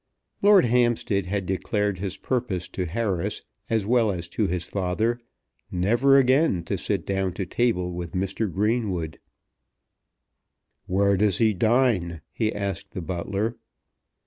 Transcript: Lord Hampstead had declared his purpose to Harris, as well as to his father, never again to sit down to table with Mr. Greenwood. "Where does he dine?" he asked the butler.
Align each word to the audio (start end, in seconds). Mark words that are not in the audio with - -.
Lord 0.41 0.65
Hampstead 0.65 1.27
had 1.27 1.45
declared 1.45 1.99
his 1.99 2.17
purpose 2.17 2.67
to 2.69 2.87
Harris, 2.87 3.43
as 3.69 3.85
well 3.85 4.11
as 4.11 4.27
to 4.29 4.47
his 4.47 4.63
father, 4.63 5.19
never 5.69 6.17
again 6.17 6.63
to 6.63 6.75
sit 6.75 7.05
down 7.05 7.33
to 7.33 7.45
table 7.45 7.91
with 7.91 8.13
Mr. 8.13 8.51
Greenwood. 8.51 9.19
"Where 10.87 11.15
does 11.17 11.37
he 11.37 11.53
dine?" 11.53 12.21
he 12.33 12.51
asked 12.51 12.95
the 12.95 13.01
butler. 13.03 13.57